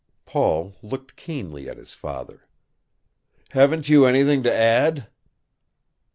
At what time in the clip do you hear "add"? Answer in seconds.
4.51-5.05